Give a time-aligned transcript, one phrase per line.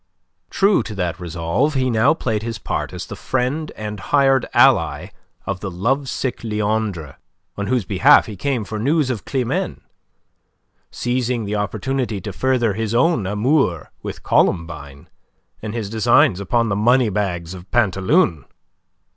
[0.49, 5.09] True to that resolve, he now played his part as the friend and hired ally
[5.45, 7.17] of the lovesick Leandre,
[7.55, 9.81] on whose behalf he came for news of Climene,
[10.89, 15.07] seizing the opportunity to further his own amour with Columbine
[15.61, 18.45] and his designs upon the money bags of Pantaloon.